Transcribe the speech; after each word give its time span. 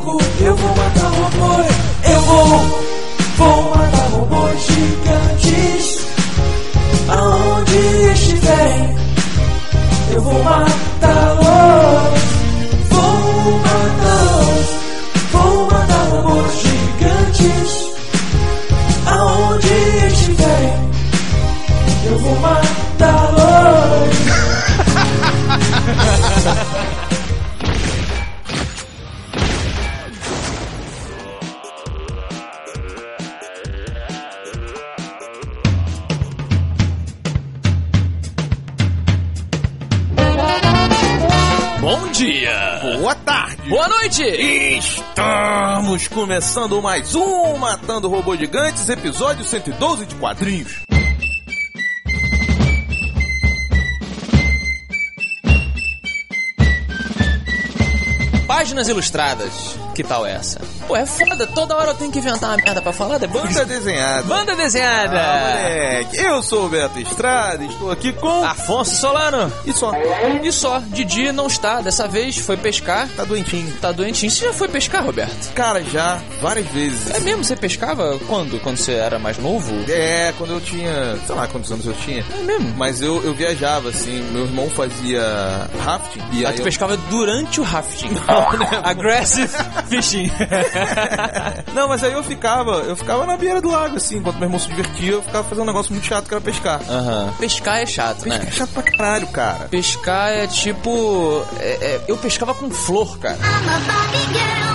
Eu 0.00 0.54
vou 0.56 0.76
matar 0.76 1.10
robôs. 1.10 1.66
Eu 2.04 2.20
vou, 2.20 2.46
vou 3.36 3.76
matar 3.76 4.08
robôs 4.10 4.60
gigantes. 4.60 6.06
Aonde 7.08 7.76
estiverem, 8.12 8.96
eu 10.12 10.20
vou 10.22 10.42
matá-los. 10.44 12.20
Vou 12.90 13.58
matá-los. 13.58 14.66
Vou 15.32 15.66
matar 15.66 16.04
robôs 16.10 16.52
gigantes. 16.62 17.70
Aonde 19.06 19.74
estiverem, 20.06 20.90
eu 22.06 22.18
vou 22.18 22.36
matá-los. 22.36 23.48
dia! 42.18 42.80
Boa 42.98 43.14
tarde! 43.14 43.68
Boa 43.68 43.88
noite! 43.88 44.24
Estamos 44.24 46.08
começando 46.08 46.82
mais 46.82 47.14
um 47.14 47.56
Matando 47.58 48.08
Robôs 48.08 48.40
Gigantes, 48.40 48.88
episódio 48.88 49.44
112 49.44 50.04
de 50.04 50.16
quadrinhos. 50.16 50.82
Páginas 58.48 58.88
ilustradas. 58.88 59.78
Que 59.94 60.02
tal 60.02 60.26
essa? 60.26 60.60
Pô, 60.88 60.96
é 60.96 61.04
foda. 61.04 61.46
Toda 61.46 61.76
hora 61.76 61.90
eu 61.90 61.94
tenho 61.94 62.10
que 62.10 62.18
inventar 62.18 62.50
uma 62.50 62.56
merda 62.56 62.80
pra 62.80 62.92
falar 62.94 63.18
depois. 63.18 63.44
Banda 63.44 63.64
desenhada. 63.66 64.22
Banda 64.22 64.56
desenhada! 64.56 65.20
Ah, 65.20 65.58
moleque. 65.62 66.16
Eu 66.16 66.42
sou 66.42 66.64
o 66.64 66.68
Beto 66.70 66.98
Estrada, 66.98 67.62
estou 67.64 67.90
aqui 67.90 68.12
com... 68.14 68.42
Afonso 68.44 68.96
Solano. 68.96 69.52
E 69.66 69.72
só, 69.72 69.92
E 70.42 70.50
só, 70.50 70.80
Didi 70.88 71.30
não 71.30 71.46
está. 71.46 71.82
Dessa 71.82 72.08
vez 72.08 72.38
foi 72.38 72.56
pescar. 72.56 73.06
tá 73.16 73.24
doentinho. 73.24 73.70
Tá 73.80 73.92
doentinho. 73.92 74.30
Você 74.30 74.46
já 74.46 74.52
foi 74.52 74.66
pescar, 74.68 75.04
Roberto? 75.04 75.52
Cara, 75.52 75.82
já, 75.84 76.18
várias 76.40 76.66
vezes. 76.68 77.10
É 77.14 77.20
mesmo? 77.20 77.44
Você 77.44 77.54
pescava 77.54 78.18
quando? 78.26 78.58
Quando 78.60 78.78
você 78.78 78.94
era 78.94 79.18
mais 79.18 79.36
novo? 79.38 79.74
É, 79.90 80.32
quando 80.38 80.54
eu 80.54 80.60
tinha, 80.60 81.18
sei 81.26 81.34
lá 81.34 81.46
quantos 81.46 81.70
anos 81.70 81.84
eu 81.86 81.92
tinha. 81.94 82.24
É 82.40 82.42
mesmo? 82.44 82.74
Mas 82.78 83.02
eu, 83.02 83.22
eu 83.24 83.34
viajava, 83.34 83.90
assim, 83.90 84.22
meu 84.32 84.44
irmão 84.44 84.70
fazia 84.70 85.22
rafting. 85.84 86.20
E 86.32 86.38
Aí 86.38 86.46
aí 86.46 86.52
tu 86.54 86.60
eu... 86.60 86.64
pescava 86.64 86.96
durante 86.96 87.60
o 87.60 87.62
rafting. 87.64 88.08
né? 88.10 88.20
Aggressive 88.82 89.48
fishing. 89.88 90.30
Não, 91.74 91.88
mas 91.88 92.02
aí 92.04 92.12
eu 92.12 92.22
ficava, 92.22 92.72
eu 92.82 92.96
ficava 92.96 93.26
na 93.26 93.36
beira 93.36 93.60
do 93.60 93.70
lago, 93.70 93.96
assim, 93.96 94.16
enquanto 94.18 94.36
meu 94.36 94.46
irmão 94.46 94.58
se 94.58 94.68
divertia, 94.68 95.12
eu 95.12 95.22
ficava 95.22 95.44
fazendo 95.48 95.64
um 95.64 95.66
negócio 95.66 95.92
muito 95.92 96.06
chato 96.06 96.26
que 96.26 96.34
era 96.34 96.40
pescar. 96.40 96.80
Aham. 96.88 97.32
Pescar 97.38 97.78
é 97.78 97.86
chato, 97.86 98.22
Pescar 98.22 98.40
né? 98.40 98.46
é 98.48 98.50
chato 98.52 98.70
pra 98.70 98.82
caralho, 98.82 99.26
cara. 99.28 99.68
Pescar 99.68 100.30
é 100.30 100.46
tipo. 100.46 101.44
é- 101.60 101.78
é- 101.80 102.00
eu 102.08 102.16
pescava 102.16 102.54
com 102.54 102.70
flor, 102.70 103.18
cara. 103.18 103.38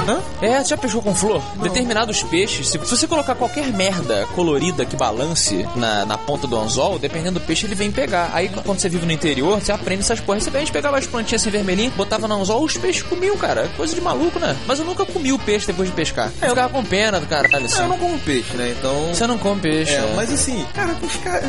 Hã? 0.08 0.20
É, 0.42 0.60
você 0.62 0.70
já 0.70 0.78
pescou 0.78 1.02
com 1.02 1.16
flor? 1.16 1.42
Determinados 1.62 2.22
peixes, 2.24 2.68
se, 2.70 2.78
você 2.78 3.08
colocar 3.08 3.36
qualquer 3.36 3.68
merda 3.68 4.28
colorida 4.36 4.86
que 4.86 4.96
balance 4.96 5.66
na, 5.76 6.06
na 6.06 6.18
ponta 6.18 6.46
do 6.46 6.58
anzol, 6.58 7.00
dependendo 7.00 7.40
do 7.40 7.46
peixe, 7.46 7.66
ele 7.66 7.76
vem 7.76 7.92
pegar. 7.92 8.30
Aí 8.34 8.50
quando 8.50 8.80
você 8.80 8.90
vive 8.90 9.06
no 9.06 9.12
interior, 9.12 9.60
você 9.62 9.72
aprende 9.72 10.02
essas 10.02 10.20
porras. 10.20 10.44
Você 10.44 10.50
vem, 10.50 10.62
a 10.62 10.66
gente 10.66 10.74
pegava 10.74 10.98
as 10.98 11.06
plantinhas 11.08 11.42
assim 11.42 11.50
vermelhinhas, 11.50 11.94
botava 11.94 12.28
no 12.28 12.36
anzol, 12.36 12.64
os 12.64 12.78
peixes 12.78 13.02
comiam, 13.04 13.38
cara. 13.38 13.70
Coisa 13.78 13.96
de 13.96 14.02
maluco, 14.02 14.40
né? 14.40 14.56
Mas 14.68 14.80
eu 14.80 14.86
nunca 14.86 15.06
comi 15.06 15.32
o 15.32 15.40
peixe 15.40 15.68
depois 15.68 15.90
de 15.90 15.93
pescar. 15.94 16.32
Eu 16.42 16.50
ficava 16.50 16.70
com 16.70 16.84
pena 16.84 17.20
do 17.20 17.28
caralho, 17.28 17.66
assim. 17.66 17.82
Eu 17.82 17.88
não 17.88 17.98
como 17.98 18.20
peixe, 18.20 18.56
né? 18.56 18.76
Então. 18.78 19.14
Você 19.14 19.28
não 19.28 19.38
come 19.38 19.62
peixe. 19.62 19.94
É, 19.94 19.98
é. 19.98 20.14
mas 20.16 20.32
assim, 20.32 20.66
cara, 20.74 20.94
pescar. 20.96 21.42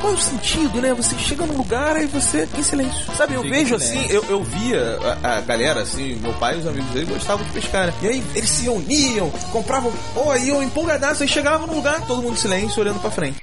Qual, 0.00 0.12
é 0.12 0.16
o 0.16 0.18
sentido, 0.18 0.80
né? 0.80 0.94
Você 0.94 1.16
chega 1.18 1.46
num 1.46 1.56
lugar 1.56 2.00
e 2.02 2.06
você 2.06 2.48
em 2.56 2.62
silêncio. 2.62 3.04
Sabe, 3.16 3.34
eu 3.34 3.42
Fica 3.42 3.54
vejo 3.54 3.74
assim, 3.74 4.06
eu, 4.08 4.24
eu 4.28 4.42
via 4.42 4.98
a, 5.22 5.38
a 5.38 5.40
galera, 5.40 5.82
assim, 5.82 6.16
meu 6.16 6.32
pai 6.34 6.56
e 6.56 6.58
os 6.58 6.66
amigos 6.66 6.90
dele 6.90 7.06
gostavam 7.06 7.44
de 7.44 7.52
pescar, 7.52 7.86
né? 7.86 7.94
E 8.02 8.08
aí 8.08 8.24
eles 8.34 8.50
se 8.50 8.64
reuniam, 8.64 9.30
compravam, 9.50 9.92
pô, 10.14 10.34
iam 10.36 10.62
empolgadaço, 10.62 11.22
aí 11.22 11.28
chegavam 11.28 11.66
no 11.66 11.74
lugar, 11.74 12.00
todo 12.06 12.22
mundo 12.22 12.34
em 12.34 12.36
silêncio, 12.36 12.80
olhando 12.80 13.00
pra 13.00 13.10
frente. 13.10 13.36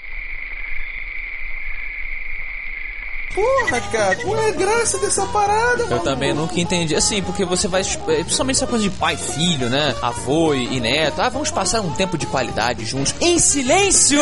Porra, 3.39 3.81
cara, 3.91 4.15
qual 4.17 4.37
é 4.37 4.49
a 4.49 4.51
graça 4.51 4.97
dessa 4.97 5.25
parada, 5.27 5.83
Eu 5.89 5.99
também 5.99 6.33
nunca 6.33 6.59
entendi. 6.59 6.95
Assim, 6.95 7.21
porque 7.21 7.45
você 7.45 7.67
vai. 7.67 7.81
é, 7.81 8.23
Principalmente 8.23 8.57
essa 8.57 8.67
coisa 8.67 8.83
de 8.83 8.89
pai 8.89 9.15
filho, 9.15 9.69
né? 9.69 9.95
Avô 10.01 10.53
e 10.53 10.69
e 10.75 10.79
neto. 10.79 11.19
Ah, 11.21 11.29
vamos 11.29 11.49
passar 11.51 11.81
um 11.81 11.91
tempo 11.91 12.17
de 12.17 12.25
qualidade 12.25 12.85
juntos. 12.85 13.15
Em 13.21 13.39
silêncio! 13.39 14.21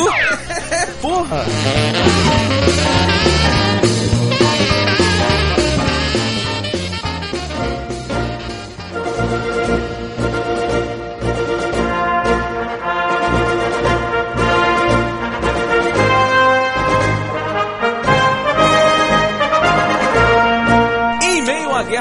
Porra! 1.02 1.46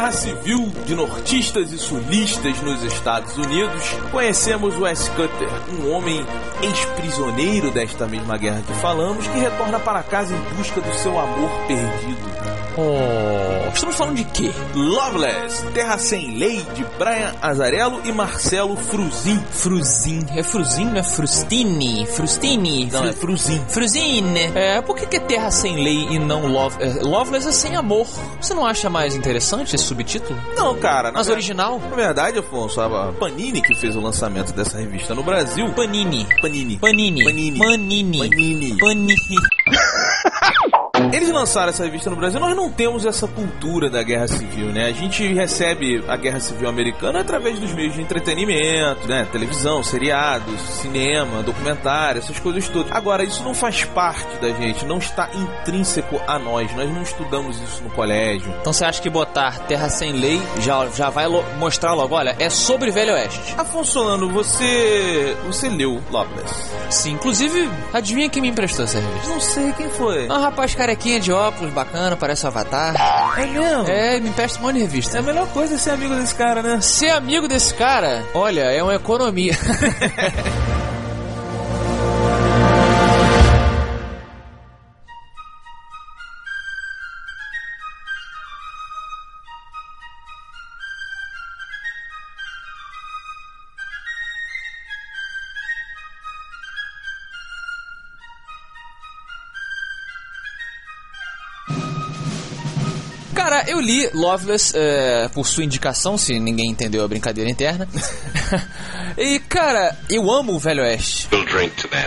Guerra 0.06 0.12
civil 0.12 0.72
de 0.86 0.94
nortistas 0.94 1.72
e 1.72 1.78
sulistas 1.78 2.60
nos 2.62 2.82
Estados 2.84 3.36
Unidos, 3.36 3.82
conhecemos 4.12 4.78
Wes 4.78 5.08
Cutter, 5.08 5.48
um 5.72 5.90
homem 5.90 6.24
ex-prisioneiro 6.62 7.72
desta 7.72 8.06
mesma 8.06 8.36
guerra 8.36 8.62
que 8.64 8.74
falamos, 8.74 9.26
que 9.26 9.38
retorna 9.38 9.80
para 9.80 10.02
casa 10.04 10.34
em 10.34 10.56
busca 10.56 10.80
do 10.80 10.94
seu 10.94 11.18
amor 11.18 11.50
perdido. 11.66 12.45
Oh, 12.78 13.72
estamos 13.72 13.96
falando 13.96 14.16
de 14.16 14.24
quê? 14.24 14.50
Loveless, 14.74 15.64
Terra 15.72 15.96
Sem 15.96 16.36
Lei, 16.36 16.62
de 16.74 16.84
Brian 16.98 17.34
Azarello 17.40 18.02
e 18.04 18.12
Marcelo 18.12 18.76
Fruzin. 18.76 19.40
Fruzin. 19.50 20.26
É 20.36 20.42
Fruzin, 20.42 20.84
não 20.84 20.96
é 20.98 21.02
Frustini? 21.02 22.06
Frustini? 22.06 22.86
Não, 22.92 23.04
é 23.06 23.12
Fruzin. 23.14 23.62
Fruzine. 23.68 24.50
É, 24.54 24.82
por 24.82 24.94
que, 24.94 25.06
que 25.06 25.16
é 25.16 25.20
Terra 25.20 25.50
Sem 25.50 25.74
Lei 25.82 26.06
e 26.10 26.18
não 26.18 26.46
Love... 26.48 26.76
é, 26.82 27.02
Loveless 27.02 27.48
é 27.48 27.52
sem 27.52 27.74
amor? 27.76 28.06
Você 28.40 28.52
não 28.52 28.66
acha 28.66 28.90
mais 28.90 29.16
interessante 29.16 29.74
esse 29.74 29.84
subtítulo? 29.84 30.38
Não, 30.54 30.74
cara. 30.76 31.10
Mas 31.12 31.28
ver- 31.28 31.32
original? 31.32 31.80
Na 31.80 31.96
verdade, 31.96 32.38
Afonso, 32.38 32.78
a 32.82 33.10
Panini 33.18 33.62
que 33.62 33.74
fez 33.74 33.96
o 33.96 34.00
lançamento 34.00 34.52
dessa 34.52 34.76
revista 34.76 35.14
no 35.14 35.22
Brasil. 35.22 35.66
Panini. 35.72 36.26
Panini. 36.42 36.76
Panini. 36.78 37.24
Panini. 37.24 37.58
Manini. 37.58 38.18
Panini. 38.18 38.78
Panini. 38.78 39.16
Eles 41.12 41.30
lançaram 41.30 41.68
essa 41.70 41.84
revista 41.84 42.10
no 42.10 42.16
Brasil. 42.16 42.38
Nós 42.40 42.54
não 42.56 42.70
temos 42.70 43.04
essa 43.04 43.26
cultura 43.26 43.88
da 43.90 44.02
guerra 44.02 44.26
civil, 44.28 44.66
né? 44.66 44.86
A 44.86 44.92
gente 44.92 45.26
recebe 45.32 46.02
a 46.08 46.16
guerra 46.16 46.40
civil 46.40 46.68
americana 46.68 47.20
através 47.20 47.58
dos 47.58 47.72
meios 47.72 47.94
de 47.94 48.00
entretenimento, 48.02 49.06
né? 49.08 49.26
Televisão, 49.30 49.82
seriados, 49.82 50.60
cinema, 50.60 51.42
documentário, 51.42 52.18
essas 52.18 52.38
coisas 52.38 52.68
todas. 52.68 52.92
Agora, 52.92 53.24
isso 53.24 53.42
não 53.42 53.54
faz 53.54 53.84
parte 53.84 54.36
da 54.40 54.48
gente, 54.50 54.84
não 54.84 54.98
está 54.98 55.28
intrínseco 55.34 56.20
a 56.26 56.38
nós. 56.38 56.74
Nós 56.74 56.90
não 56.92 57.02
estudamos 57.02 57.60
isso 57.60 57.82
no 57.82 57.90
colégio. 57.90 58.52
Então 58.60 58.72
você 58.72 58.84
acha 58.84 59.00
que 59.00 59.10
botar 59.10 59.58
Terra 59.66 59.88
Sem 59.88 60.12
Lei 60.12 60.40
já, 60.60 60.86
já 60.88 61.10
vai 61.10 61.26
lo- 61.26 61.44
mostrar 61.58 61.92
logo, 61.94 62.14
olha, 62.14 62.36
é 62.38 62.48
sobre 62.50 62.90
Velho 62.90 63.12
Oeste? 63.14 63.54
Afonso 63.56 63.92
Solano, 63.92 64.28
você. 64.30 65.36
Você 65.46 65.68
leu 65.68 66.00
Loveless? 66.10 66.54
Sim, 66.90 67.12
inclusive, 67.12 67.68
adivinha 67.92 68.28
quem 68.28 68.42
me 68.42 68.48
emprestou 68.48 68.84
essa 68.84 68.98
revista? 68.98 69.28
Não 69.28 69.40
sei 69.40 69.72
quem 69.72 69.88
foi. 69.90 70.26
É 70.26 70.32
um 70.32 70.40
rapaz 70.40 70.74
carequinha 70.96 71.20
de 71.20 71.32
óculos, 71.32 71.72
bacana, 71.72 72.16
parece 72.16 72.44
um 72.44 72.48
avatar. 72.48 72.94
É 73.38 73.46
mesmo? 73.46 73.88
É, 73.88 74.18
me 74.18 74.28
empresta 74.30 74.58
um 74.58 74.62
monte 74.62 74.74
de 74.74 74.80
revista. 74.80 75.18
É 75.18 75.20
a 75.20 75.22
melhor 75.22 75.46
coisa 75.48 75.78
ser 75.78 75.90
amigo 75.90 76.14
desse 76.14 76.34
cara, 76.34 76.62
né? 76.62 76.80
Ser 76.80 77.10
amigo 77.10 77.46
desse 77.46 77.74
cara, 77.74 78.24
olha, 78.34 78.62
é 78.62 78.82
uma 78.82 78.94
economia. 78.94 79.52
Cara, 103.46 103.55
eu 103.66 103.80
li 103.80 104.08
Loveless 104.12 104.72
é, 104.76 105.28
por 105.28 105.46
sua 105.46 105.64
indicação, 105.64 106.16
se 106.16 106.38
ninguém 106.38 106.70
entendeu 106.70 107.04
a 107.04 107.08
brincadeira 107.08 107.50
interna. 107.50 107.88
e, 109.16 109.38
cara, 109.40 109.96
eu 110.10 110.30
amo 110.30 110.54
o 110.54 110.58
Velho 110.58 110.82
Oeste. 110.82 111.28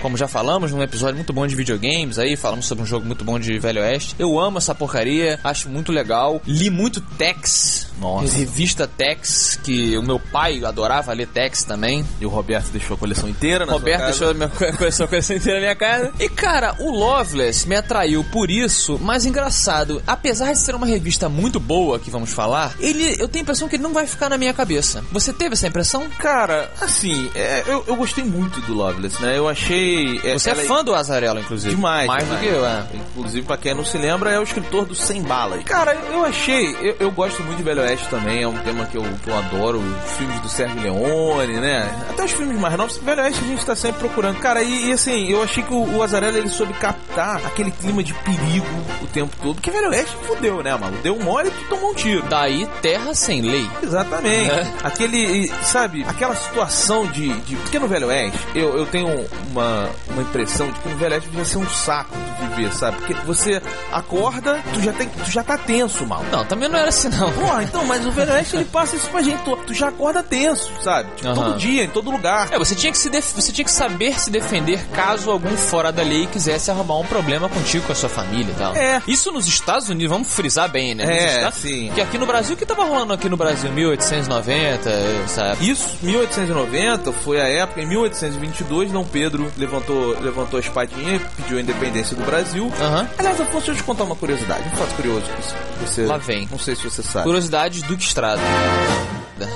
Como 0.01 0.17
já 0.17 0.27
falamos 0.27 0.71
num 0.71 0.83
episódio 0.83 1.15
muito 1.15 1.33
bom 1.33 1.45
de 1.45 1.55
videogames 1.55 2.19
aí, 2.19 2.35
falamos 2.35 2.65
sobre 2.65 2.83
um 2.83 2.87
jogo 2.87 3.05
muito 3.05 3.23
bom 3.23 3.39
de 3.39 3.57
Velho 3.59 3.81
Oeste. 3.81 4.15
Eu 4.19 4.39
amo 4.39 4.57
essa 4.57 4.75
porcaria, 4.75 5.39
acho 5.43 5.69
muito 5.69 5.91
legal. 5.91 6.41
Li 6.45 6.69
muito 6.69 7.01
Tex. 7.01 7.87
Nossa. 7.99 8.37
Revista 8.37 8.87
Tex, 8.87 9.59
que 9.63 9.97
o 9.97 10.03
meu 10.03 10.19
pai 10.19 10.63
adorava 10.63 11.11
ler 11.13 11.27
Tex 11.27 11.63
também. 11.63 12.05
E 12.19 12.25
o 12.25 12.29
Roberto 12.29 12.69
deixou 12.71 12.95
a 12.95 12.97
coleção 12.97 13.27
inteira 13.27 13.65
na 13.65 13.73
Roberto 13.73 13.97
sua 13.97 14.07
casa. 14.07 14.11
deixou 14.11 14.29
a 14.29 14.33
minha 14.33 14.71
coleção, 14.77 15.07
coleção 15.07 15.35
inteira 15.35 15.59
na 15.59 15.65
minha 15.65 15.75
casa. 15.75 16.13
E 16.19 16.29
cara, 16.29 16.75
o 16.79 16.91
Loveless 16.91 17.67
me 17.67 17.75
atraiu 17.75 18.23
por 18.25 18.49
isso, 18.49 18.99
mas 19.01 19.25
engraçado, 19.25 20.01
apesar 20.05 20.53
de 20.53 20.59
ser 20.59 20.75
uma 20.75 20.85
revista 20.85 21.27
muito 21.27 21.48
boa 21.57 21.97
que 21.97 22.11
vamos 22.11 22.33
falar, 22.33 22.75
ele 22.81 23.15
eu 23.17 23.29
tenho 23.29 23.43
a 23.43 23.43
impressão 23.43 23.69
que 23.69 23.77
ele 23.77 23.83
não 23.83 23.93
vai 23.93 24.05
ficar 24.05 24.27
na 24.29 24.37
minha 24.37 24.53
cabeça. 24.53 25.01
Você 25.13 25.31
teve 25.31 25.53
essa 25.53 25.67
impressão? 25.67 26.05
Cara, 26.19 26.69
assim, 26.81 27.31
é, 27.33 27.63
eu, 27.65 27.85
eu 27.87 27.95
gostei 27.95 28.25
muito 28.25 28.59
do 28.61 28.73
Loveless, 28.73 29.21
né? 29.21 29.37
Eu 29.37 29.47
achei... 29.47 30.19
Você 30.19 30.49
é 30.49 30.53
ela- 30.53 30.63
fã 30.63 30.83
do 30.83 30.93
Azarello, 30.93 31.39
inclusive. 31.39 31.73
Demais, 31.73 32.07
Mais 32.07 32.23
demais. 32.25 32.41
do 32.41 32.47
que 32.47 32.53
eu, 32.53 32.65
é. 32.65 32.83
Inclusive, 32.93 33.45
pra 33.47 33.55
quem 33.57 33.73
não 33.73 33.85
se 33.85 33.97
lembra, 33.97 34.31
é 34.31 34.39
o 34.39 34.43
escritor 34.43 34.85
do 34.85 34.95
Sem 34.95 35.21
Balas. 35.21 35.63
Cara, 35.63 35.95
eu 36.11 36.25
achei. 36.25 36.75
Eu, 36.81 36.95
eu 36.99 37.11
gosto 37.11 37.41
muito 37.43 37.57
de 37.57 37.63
Velho 37.63 37.81
Oeste 37.81 38.07
também, 38.09 38.43
é 38.43 38.47
um 38.47 38.57
tema 38.57 38.85
que 38.85 38.97
eu, 38.97 39.05
que 39.23 39.29
eu 39.29 39.37
adoro. 39.37 39.79
Os 39.79 40.11
filmes 40.17 40.39
do 40.41 40.49
Sérgio 40.49 40.81
Leone, 40.81 41.59
né? 41.59 41.89
Até 42.09 42.25
os 42.25 42.31
filmes 42.31 42.59
mais 42.59 42.75
novos. 42.75 42.97
Velho 42.97 43.21
Oeste 43.21 43.43
a 43.43 43.47
gente 43.47 43.65
tá 43.65 43.75
sempre 43.75 43.99
procurando. 43.99 44.37
Cara, 44.39 44.61
e, 44.63 44.87
e 44.89 44.91
assim, 44.91 45.29
eu 45.29 45.41
achei 45.43 45.63
que 45.63 45.73
o, 45.73 45.95
o 45.97 46.03
Azarello 46.03 46.37
ele 46.37 46.49
soube 46.49 46.73
captar 46.73 47.37
aquele 47.45 47.71
clima 47.71 48.03
de 48.03 48.13
perigo 48.13 48.65
o 49.01 49.07
tempo 49.07 49.35
todo. 49.41 49.55
Porque 49.55 49.71
Velho 49.71 49.89
Oeste 49.89 50.15
fudeu, 50.27 50.61
né, 50.63 50.75
mano? 50.75 50.97
Deu 51.01 51.15
um 51.15 51.27
mole 51.43 51.49
e 51.49 51.51
tu 51.51 51.69
tomou 51.69 51.91
um 51.91 51.93
tiro. 51.93 52.23
Daí, 52.29 52.67
terra 52.81 53.13
sem 53.13 53.41
lei. 53.41 53.69
Exatamente. 53.81 54.51
É. 54.51 54.67
Aquele, 54.83 55.51
sabe, 55.63 56.03
aquela 56.07 56.35
situação 56.35 57.05
de, 57.07 57.33
de. 57.41 57.55
Porque 57.57 57.79
no 57.79 57.87
Velho 57.87 58.07
Oeste, 58.07 58.39
eu, 58.55 58.77
eu 58.77 58.85
tenho 58.85 59.07
uma, 59.51 59.89
uma 60.09 60.21
impressão 60.21 60.69
de 60.71 60.79
que 60.79 60.89
no 60.89 60.97
Velho 60.97 61.13
Oeste 61.15 61.29
devia 61.29 61.45
ser 61.45 61.57
um 61.57 61.69
saco 61.69 62.15
de 62.17 62.47
viver, 62.55 62.73
sabe? 62.73 62.97
Porque 62.97 63.13
você 63.25 63.61
acorda, 63.91 64.61
tu 64.73 64.81
já, 64.81 64.93
tem, 64.93 65.09
tu 65.09 65.31
já 65.31 65.43
tá 65.43 65.57
tenso, 65.57 66.05
mal. 66.05 66.23
Não, 66.31 66.45
também 66.45 66.69
não 66.69 66.77
era 66.79 66.89
assim 66.89 67.09
não. 67.09 67.31
Porra, 67.33 67.63
então, 67.63 67.85
mas 67.85 68.05
o 68.05 68.11
Velho 68.11 68.31
Oeste 68.33 68.55
ele 68.55 68.65
passa 68.65 68.95
isso 68.95 69.09
pra 69.09 69.21
gente. 69.21 69.41
Tu, 69.43 69.55
tu 69.57 69.73
já 69.73 69.89
acorda 69.89 70.21
tenso, 70.23 70.71
sabe? 70.83 71.09
Tipo, 71.15 71.29
Aham. 71.29 71.35
todo 71.43 71.57
dia, 71.57 71.83
em 71.83 71.89
todo 71.89 72.11
lugar. 72.11 72.49
É, 72.51 72.57
você 72.57 72.75
tinha, 72.75 72.91
que 72.91 72.97
se 72.97 73.09
def- 73.09 73.33
você 73.35 73.51
tinha 73.51 73.65
que 73.65 73.71
saber 73.71 74.19
se 74.19 74.29
defender 74.29 74.83
caso 74.93 75.29
algum 75.31 75.55
fora 75.55 75.91
da 75.91 76.03
lei 76.03 76.27
quisesse 76.27 76.69
arrumar 76.71 76.97
um 76.97 77.05
problema 77.05 77.47
contigo, 77.49 77.85
com 77.85 77.91
a 77.91 77.95
sua 77.95 78.09
família 78.09 78.51
e 78.51 78.55
tal. 78.55 78.75
É. 78.75 79.01
Isso 79.07 79.31
nos 79.31 79.47
Estados 79.47 79.89
Unidos, 79.89 80.09
vamos 80.11 80.31
frisar 80.33 80.69
bem, 80.69 80.95
né? 80.95 81.18
É, 81.19 81.35
Estados- 81.37 81.59
sim. 81.59 81.91
Que 81.93 82.01
aqui 82.01 82.17
no 82.17 82.25
Brasil, 82.25 82.55
o 82.55 82.57
que 82.57 82.65
tava 82.65 82.83
rolando 82.83 83.13
aqui 83.13 83.27
no 83.29 83.37
Brasil? 83.37 83.71
1890, 83.71 84.89
sabe? 85.27 85.69
Isso, 85.69 85.97
1890 86.01 87.11
foi 87.11 87.39
a 87.41 87.47
época, 87.47 87.81
em 87.81 87.85
1822, 87.87 88.91
Dom 88.91 89.03
Pedro 89.03 89.51
levantou, 89.57 90.17
levantou 90.21 90.57
a 90.57 90.61
espadinha 90.61 91.15
e 91.15 91.19
pediu 91.41 91.57
a 91.57 91.61
independência 91.61 92.15
do 92.15 92.23
Brasil. 92.23 92.71
Aham. 92.79 93.09
Aliás, 93.17 93.39
Afonso, 93.41 93.57
deixa 93.67 93.71
eu 93.71 93.75
te 93.75 93.83
contar 93.83 94.03
uma 94.03 94.15
curiosidade, 94.15 94.63
um 94.67 94.77
fato 94.77 94.95
curioso 94.95 95.25
que 95.25 95.41
você- 95.41 95.55
você... 95.85 96.05
Lá 96.05 96.17
vem. 96.17 96.47
Não 96.51 96.59
sei 96.59 96.75
se 96.75 96.83
você 96.83 97.01
sabe. 97.03 97.25
Curiosidades 97.25 97.81
do 97.83 97.95
que 97.97 98.03
estrada. 98.03 98.41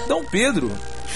Dom 0.07 0.24
Pedro 0.24 0.71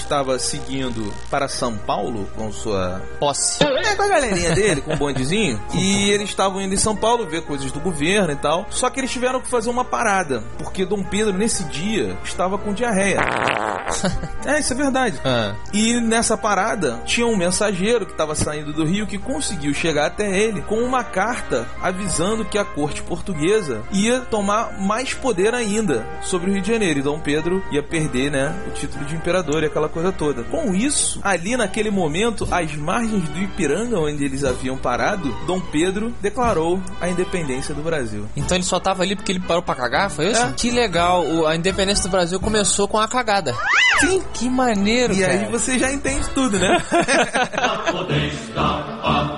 estava 0.08 0.38
seguindo 0.38 1.12
para 1.30 1.48
São 1.48 1.76
Paulo 1.76 2.26
com 2.34 2.50
sua... 2.50 3.02
Posse. 3.20 3.62
É, 3.62 3.94
com 3.94 4.02
a 4.02 4.08
galerinha 4.08 4.54
dele, 4.54 4.80
com 4.80 4.94
o 4.94 4.96
bondezinho. 4.96 5.60
E 5.78 6.10
eles 6.10 6.30
estavam 6.30 6.60
indo 6.60 6.74
em 6.74 6.78
São 6.78 6.96
Paulo 6.96 7.26
ver 7.26 7.42
coisas 7.42 7.70
do 7.70 7.78
governo 7.78 8.32
e 8.32 8.36
tal. 8.36 8.66
Só 8.70 8.88
que 8.90 8.98
eles 8.98 9.10
tiveram 9.10 9.40
que 9.40 9.48
fazer 9.48 9.70
uma 9.70 9.84
parada. 9.84 10.42
Porque 10.58 10.84
Dom 10.84 11.02
Pedro, 11.02 11.36
nesse 11.36 11.64
dia, 11.64 12.16
estava 12.24 12.56
com 12.58 12.72
diarreia. 12.72 13.20
É, 14.44 14.60
isso 14.60 14.72
é 14.72 14.76
verdade. 14.76 15.20
Ah. 15.24 15.54
E 15.74 16.00
nessa 16.00 16.36
parada 16.36 17.02
tinha 17.04 17.26
um 17.26 17.36
mensageiro 17.36 18.06
que 18.06 18.12
estava 18.12 18.34
saindo 18.34 18.72
do 18.72 18.84
Rio 18.84 19.06
que 19.06 19.18
conseguiu 19.18 19.74
chegar 19.74 20.06
até 20.06 20.38
ele 20.38 20.62
com 20.62 20.76
uma 20.76 21.04
carta 21.04 21.66
avisando 21.82 22.44
que 22.44 22.56
a 22.56 22.64
corte 22.64 23.02
portuguesa 23.02 23.82
ia 23.92 24.20
tomar 24.20 24.80
mais 24.80 25.12
poder 25.12 25.54
ainda 25.54 26.06
sobre 26.22 26.50
o 26.50 26.54
Rio 26.54 26.62
de 26.62 26.72
Janeiro. 26.72 27.00
E 27.00 27.02
Dom 27.02 27.20
Pedro 27.20 27.62
ia 27.70 27.82
perder, 27.82 28.30
né, 28.30 28.54
o 28.68 28.70
título 28.70 29.04
de 29.04 29.16
imperador 29.16 29.62
e 29.62 29.66
aquela 29.66 29.88
coisa 29.88 29.97
toda. 30.12 30.42
Com 30.44 30.74
isso, 30.74 31.20
ali 31.22 31.56
naquele 31.56 31.90
momento, 31.90 32.46
às 32.50 32.74
margens 32.76 33.28
do 33.28 33.38
Ipiranga, 33.40 33.98
onde 33.98 34.24
eles 34.24 34.44
haviam 34.44 34.76
parado, 34.76 35.28
Dom 35.46 35.60
Pedro 35.60 36.12
declarou 36.20 36.80
a 37.00 37.08
independência 37.08 37.74
do 37.74 37.82
Brasil. 37.82 38.26
Então 38.36 38.56
ele 38.56 38.64
só 38.64 38.78
tava 38.80 39.02
ali 39.02 39.14
porque 39.16 39.32
ele 39.32 39.40
parou 39.40 39.62
pra 39.62 39.74
cagar, 39.74 40.10
foi 40.10 40.30
isso? 40.30 40.42
É. 40.42 40.52
Que 40.56 40.70
legal, 40.70 41.24
o- 41.24 41.46
a 41.46 41.54
independência 41.56 42.04
do 42.04 42.10
Brasil 42.10 42.38
começou 42.40 42.86
com 42.88 42.98
a 42.98 43.06
cagada. 43.08 43.54
Sim. 44.00 44.22
Que 44.34 44.48
maneiro, 44.48 45.12
E 45.12 45.20
cara. 45.20 45.32
aí 45.32 45.44
você 45.50 45.78
já 45.78 45.92
entende 45.92 46.28
tudo, 46.30 46.58
né? 46.58 46.78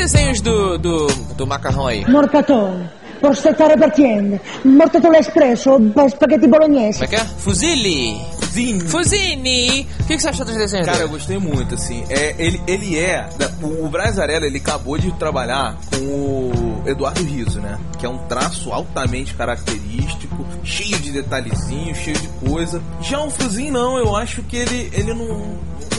desenhos 0.00 0.40
do, 0.40 0.78
do, 0.78 1.06
do 1.36 1.46
macarrão 1.46 1.86
aí? 1.86 2.04
Mortatone, 2.10 2.88
porchetta 3.20 3.66
repartiente, 3.68 4.40
mortatore 4.64 5.18
espresso, 5.18 5.70
spaghetti 6.08 6.46
bolognese. 6.46 6.98
Como 7.00 7.04
é 7.04 7.08
que 7.08 7.16
é? 7.16 7.24
Fuzili! 7.24 8.20
Sim. 8.50 8.80
Fuzini! 8.80 9.86
O 10.00 10.04
que, 10.04 10.16
que 10.16 10.20
você 10.22 10.28
achou 10.30 10.44
dos 10.44 10.56
desenhos 10.56 10.84
Cara, 10.86 10.98
eu 11.02 11.08
gostei 11.08 11.38
muito, 11.38 11.74
assim. 11.76 12.02
É, 12.08 12.34
ele, 12.36 12.60
ele 12.66 12.98
é. 12.98 13.28
da- 13.38 13.48
O, 13.62 13.84
o 13.84 13.88
Brazarella, 13.88 14.44
ele 14.44 14.56
acabou 14.58 14.98
de 14.98 15.12
trabalhar 15.12 15.76
com 15.88 15.96
o 16.04 16.82
Eduardo 16.84 17.22
Riso, 17.22 17.60
né? 17.60 17.78
Que 17.98 18.06
é 18.06 18.08
um 18.08 18.18
traço 18.26 18.72
altamente 18.72 19.34
característico, 19.34 20.44
cheio 20.64 20.98
de 20.98 21.12
detalhezinhos, 21.12 21.98
cheio 21.98 22.18
de 22.18 22.26
coisa. 22.44 22.82
Já 23.00 23.20
o 23.20 23.30
Fuzin, 23.30 23.70
não, 23.70 23.96
eu 23.98 24.16
acho 24.16 24.42
que 24.42 24.56
ele, 24.56 24.90
ele 24.94 25.14
não, 25.14 25.54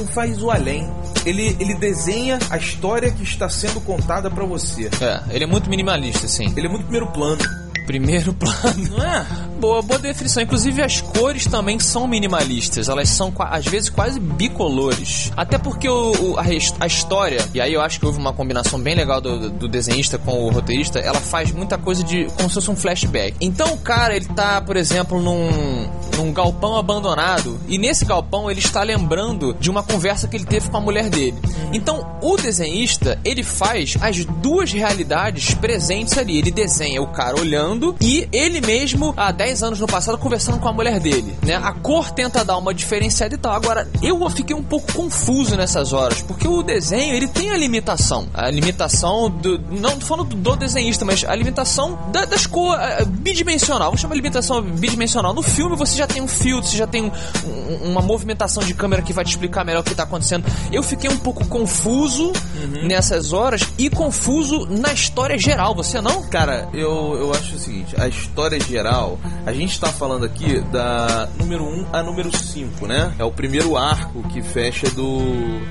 faz 0.06 0.42
o 0.42 0.50
além. 0.50 0.90
Ele, 1.26 1.56
ele 1.60 1.76
desenha 1.76 2.40
a 2.50 2.58
história 2.58 3.12
que 3.12 3.24
está 3.24 3.50
sendo 3.50 3.80
contada 3.82 4.30
pra 4.30 4.46
você. 4.46 4.90
É, 5.02 5.36
ele 5.36 5.44
é 5.44 5.48
muito 5.48 5.70
minimalista, 5.70 6.26
assim. 6.26 6.52
Ele 6.56 6.68
é 6.68 6.70
muito 6.70 6.84
primeiro 6.84 7.08
plano. 7.08 7.42
Primeiro 7.86 8.34
plano. 8.36 8.90
Não 8.90 9.04
é? 9.04 9.51
Boa, 9.62 9.82
boa 9.84 10.00
definição. 10.00 10.42
Inclusive 10.42 10.82
as 10.82 11.02
cores 11.02 11.46
também 11.46 11.78
são 11.80 12.08
minimalistas. 12.08 12.90
Elas 12.90 13.10
são 13.10 13.32
às 13.38 13.64
vezes 13.66 13.90
quase 13.90 14.20
bicolores. 14.20 15.32
Até 15.38 15.60
porque 15.60 15.88
o, 15.88 16.12
o- 16.32 16.38
a, 16.40 16.44
a 16.80 16.88
história, 16.88 17.48
e 17.54 17.62
aí 17.62 17.72
eu 17.74 17.80
acho 17.82 18.00
que 18.00 18.06
houve 18.08 18.18
uma 18.18 18.34
combinação 18.34 18.80
bem 18.80 18.96
legal 18.96 19.22
do, 19.22 19.52
do 19.52 19.68
desenhista 19.68 20.18
com 20.18 20.46
o 20.46 20.50
roteirista, 20.52 20.98
ela 20.98 21.20
faz 21.22 21.52
muita 21.52 21.78
coisa 21.78 22.04
de 22.04 22.26
como 22.38 22.50
se 22.50 22.56
fosse 22.56 22.72
um 22.72 22.76
flashback. 22.76 23.36
Então 23.40 23.72
o 23.74 23.78
cara, 23.78 24.16
ele 24.16 24.26
tá, 24.26 24.60
por 24.62 24.76
exemplo, 24.76 25.22
num, 25.22 25.88
num 26.18 26.34
galpão 26.34 26.76
abandonado, 26.78 27.60
e 27.68 27.78
nesse 27.78 28.04
galpão 28.04 28.50
ele 28.50 28.60
está 28.60 28.82
lembrando 28.82 29.54
de 29.60 29.70
uma 29.70 29.84
conversa 29.84 30.28
que 30.28 30.36
ele 30.36 30.46
teve 30.46 30.70
com 30.72 30.78
a 30.78 30.82
mulher 30.82 31.08
dele. 31.08 31.38
Então 31.72 32.18
o 32.22 32.36
desenhista, 32.36 33.20
ele 33.24 33.44
faz 33.44 33.96
as 34.02 34.26
duas 34.26 34.72
realidades 34.72 35.54
presentes 35.54 36.18
ali. 36.18 36.40
Ele 36.40 36.50
desenha 36.52 37.02
o 37.02 37.08
cara 37.08 37.40
olhando 37.40 37.96
e 38.02 38.28
ele 38.32 38.60
mesmo, 38.62 39.14
há 39.16 39.32
10 39.32 39.51
anos 39.64 39.80
no 39.80 39.88
passado, 39.88 40.18
conversando 40.18 40.60
com 40.60 40.68
a 40.68 40.74
mulher 40.74 41.00
dele. 41.00 41.36
Né? 41.46 41.56
A 41.56 41.72
cor 41.74 42.12
tenta 42.12 42.44
dar 42.46 42.58
uma 42.58 42.74
diferenciada 42.74 43.34
e 43.34 43.38
tal. 43.38 43.54
Agora, 43.54 43.88
eu 44.02 44.30
fiquei 44.30 44.56
um 44.56 44.64
pouco 44.64 44.92
confuso 44.94 45.56
nessas 45.58 45.94
horas, 45.94 46.22
porque 46.22 46.48
o 46.48 46.62
desenho 46.64 47.16
ele 47.16 47.28
tem 47.28 47.50
a 47.52 47.58
limitação. 47.58 48.28
A 48.34 48.50
limitação 48.50 49.30
do. 49.30 49.60
Não 49.72 49.98
tô 49.98 50.06
falando 50.06 50.36
do 50.36 50.56
desenhista, 50.56 51.04
mas 51.06 51.24
a 51.26 51.36
limitação 51.36 51.98
da- 52.12 52.26
das 52.26 52.46
cores 52.46 52.82
bidimensional. 53.08 53.88
Vamos 53.90 54.02
chamar 54.02 54.14
de 54.16 54.22
limitação 54.22 54.62
bidimensional. 54.62 55.34
No 55.34 55.42
filme 55.42 55.76
você 55.76 55.96
já 55.98 56.08
tem 56.08 56.22
um 56.22 56.28
filtro, 56.28 56.70
você 56.70 56.78
já 56.78 56.88
tem 56.88 57.12
um- 57.46 57.92
uma 57.92 58.02
movimentação 58.02 58.64
de 58.64 58.74
câmera 58.74 59.02
que 59.02 59.14
vai 59.14 59.24
te 59.26 59.30
explicar 59.32 59.66
melhor 59.66 59.82
o 59.82 59.84
que 59.84 59.96
tá 59.96 60.04
acontecendo. 60.04 60.46
Eu 60.72 60.84
fiquei 60.84 61.10
um 61.10 61.18
pouco 61.18 61.46
confuso 61.48 62.32
nessas 62.68 63.34
horas 63.34 63.62
e 63.78 63.90
confuso 63.90 64.66
na 64.70 64.94
história 64.94 65.38
geral. 65.38 65.76
Você 65.76 66.02
não? 66.02 66.24
Cara, 66.30 66.70
eu, 66.74 67.16
eu 67.18 67.34
acho 67.34 67.56
o 67.56 67.60
seguinte, 67.60 67.96
a 68.00 68.08
história 68.08 68.60
geral, 68.60 69.20
a 69.46 69.54
gente 69.54 69.80
tá 69.80 69.88
falando 69.88 70.26
aqui 70.26 70.62
da 70.72 71.30
número 71.38 71.64
1 71.64 71.88
a 71.94 72.04
número 72.04 72.36
5, 72.36 72.88
né? 72.88 73.14
É 73.18 73.24
o 73.24 73.32
primeiro 73.32 73.78
arco 73.78 74.24
que 74.30 74.42
fecha 74.42 74.90
do, 74.92 75.20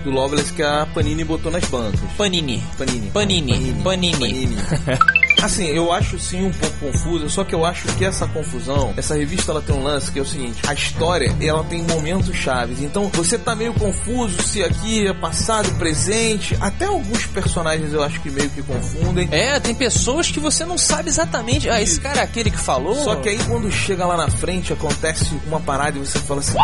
do 0.04 0.10
Loveless 0.10 0.52
que 0.52 0.62
a 0.62 0.86
Panini 0.86 1.24
botou 1.24 1.50
nas 1.50 1.64
bancas. 1.64 2.00
Panini. 2.16 2.62
Panini. 2.76 3.10
Panini. 3.10 3.74
Panini. 3.82 4.16
Panini. 4.18 4.56
Assim, 5.42 5.66
eu 5.66 5.92
acho 5.92 6.18
sim 6.18 6.44
um 6.44 6.52
pouco 6.52 6.76
confusa, 6.78 7.28
só 7.28 7.44
que 7.44 7.54
eu 7.54 7.64
acho 7.64 7.88
que 7.96 8.04
essa 8.04 8.26
confusão, 8.26 8.92
essa 8.96 9.14
revista 9.14 9.52
ela 9.52 9.62
tem 9.62 9.74
um 9.74 9.82
lance 9.82 10.10
que 10.10 10.18
é 10.18 10.22
o 10.22 10.26
seguinte: 10.26 10.60
a 10.66 10.74
história 10.74 11.34
ela 11.40 11.64
tem 11.64 11.82
momentos 11.82 12.34
chaves. 12.36 12.80
Então 12.80 13.08
você 13.08 13.38
tá 13.38 13.54
meio 13.54 13.72
confuso 13.74 14.42
se 14.42 14.62
aqui 14.62 15.06
é 15.06 15.12
passado, 15.12 15.70
presente. 15.78 16.56
Até 16.60 16.86
alguns 16.86 17.26
personagens 17.26 17.92
eu 17.92 18.02
acho 18.02 18.20
que 18.20 18.30
meio 18.30 18.50
que 18.50 18.62
confundem. 18.62 19.28
É, 19.30 19.58
tem 19.60 19.74
pessoas 19.74 20.30
que 20.30 20.40
você 20.40 20.64
não 20.64 20.78
sabe 20.78 21.08
exatamente. 21.08 21.68
Ah, 21.68 21.80
esse 21.80 22.00
cara 22.00 22.20
é 22.20 22.22
aquele 22.22 22.50
que 22.50 22.58
falou. 22.58 22.94
Só 22.94 23.16
que 23.16 23.28
aí 23.28 23.38
quando 23.46 23.70
chega 23.70 24.06
lá 24.06 24.16
na 24.16 24.30
frente 24.30 24.72
acontece 24.72 25.38
uma 25.46 25.60
parada 25.60 25.98
e 25.98 26.00
você 26.00 26.18
fala 26.18 26.40
assim: 26.40 26.56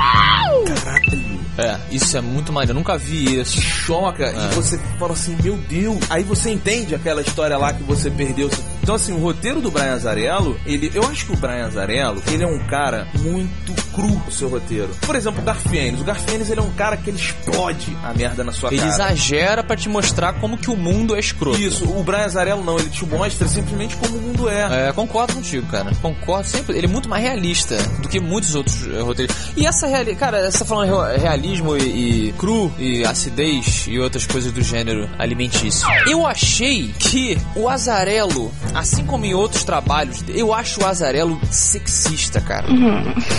caralho. 0.66 1.36
É, 1.58 1.78
isso 1.90 2.16
é 2.16 2.20
muito 2.20 2.52
maneiro. 2.52 2.72
Eu 2.72 2.75
nunca 2.75 2.98
vi 2.98 3.40
isso. 3.40 3.60
choca 3.60 4.30
e 4.30 4.54
você 4.54 4.78
fala 4.98 5.12
assim, 5.12 5.36
meu 5.42 5.56
Deus. 5.56 5.98
Aí 6.10 6.22
você 6.22 6.50
entende 6.50 6.94
aquela 6.94 7.22
história 7.22 7.56
lá 7.56 7.72
que 7.72 7.82
você 7.82 8.10
perdeu. 8.10 8.50
Então 8.87 8.95
assim, 8.95 9.12
o 9.12 9.19
roteiro 9.19 9.61
do 9.61 9.69
Brian 9.69 9.95
Azarello, 9.95 10.57
ele, 10.64 10.93
eu 10.95 11.02
acho 11.09 11.26
que 11.26 11.33
o 11.33 11.37
Brian 11.37 11.66
Azarello, 11.66 12.23
ele 12.31 12.45
é 12.45 12.47
um 12.47 12.61
cara 12.69 13.09
muito 13.19 13.75
cru 13.93 14.07
no 14.25 14.31
seu 14.31 14.49
roteiro. 14.49 14.90
Por 15.05 15.16
exemplo, 15.16 15.43
o 15.43 15.45
Garfienes. 15.45 16.00
O 16.00 16.05
Garfienes, 16.05 16.50
ele 16.50 16.61
é 16.61 16.62
um 16.62 16.71
cara 16.71 16.97
que 16.97 17.11
ele 17.11 17.19
explode 17.19 17.97
a 18.05 18.14
merda 18.14 18.45
na 18.45 18.52
sua 18.52 18.69
Ele 18.69 18.78
cara. 18.78 18.90
exagera 18.93 19.64
pra 19.64 19.75
te 19.76 19.88
mostrar 19.88 20.35
como 20.35 20.57
que 20.57 20.71
o 20.71 20.76
mundo 20.76 21.16
é 21.16 21.19
escroto. 21.19 21.59
Isso, 21.61 21.85
o 21.85 22.00
Brian 22.05 22.26
Azarello 22.26 22.62
não, 22.62 22.78
ele 22.78 22.88
te 22.88 23.05
mostra 23.05 23.49
simplesmente 23.49 23.97
como 23.97 24.19
o 24.19 24.21
mundo 24.23 24.49
é. 24.49 24.88
É, 24.88 24.93
concordo 24.93 25.35
contigo, 25.35 25.66
cara. 25.66 25.90
Concordo 26.00 26.47
sempre. 26.47 26.76
Ele 26.78 26.87
é 26.87 26.88
muito 26.88 27.09
mais 27.09 27.25
realista 27.25 27.76
do 28.00 28.09
que 28.09 28.21
muitos 28.21 28.55
outros 28.55 28.87
eh, 28.87 29.00
roteiristas. 29.00 29.50
E 29.57 29.66
essa 29.66 29.88
realidade, 29.88 30.16
cara, 30.16 30.49
você 30.49 30.59
tá 30.61 30.64
falando 30.64 31.00
re- 31.02 31.16
realismo 31.19 31.76
e, 31.76 32.28
e 32.28 32.33
cru 32.35 32.73
e 32.78 33.05
acidez 33.05 33.87
e 33.88 33.99
outras 33.99 34.25
coisas 34.26 34.52
do 34.52 34.62
gênero 34.62 35.11
alimentício. 35.19 35.85
Eu 36.09 36.25
achei 36.25 36.95
que 37.00 37.37
o 37.57 37.69
Azarelo, 37.69 38.52
assim 38.76 39.04
como 39.04 39.25
em 39.25 39.35
outros 39.35 39.64
trabalhos, 39.64 40.23
eu 40.28 40.52
acho 40.52 40.83
o 40.83 40.87
Azarelo 40.87 41.40
sexista, 41.50 42.40
cara. 42.40 42.66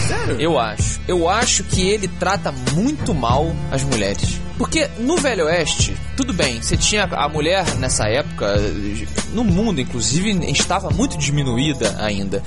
Sério? 0.07 0.41
Eu 0.41 0.59
acho. 0.59 0.99
Eu 1.07 1.29
acho 1.29 1.63
que 1.63 1.87
ele 1.87 2.07
trata 2.07 2.51
muito 2.73 3.13
mal 3.13 3.55
as 3.71 3.83
mulheres. 3.83 4.39
Porque 4.57 4.89
no 4.99 5.17
Velho 5.17 5.45
Oeste, 5.45 5.95
tudo 6.15 6.33
bem, 6.33 6.61
você 6.61 6.75
tinha 6.75 7.03
a 7.03 7.29
mulher 7.29 7.75
nessa 7.75 8.09
época, 8.09 8.55
no 9.31 9.43
mundo 9.43 9.79
inclusive, 9.79 10.31
estava 10.51 10.89
muito 10.89 11.15
diminuída 11.17 11.95
ainda. 11.99 12.41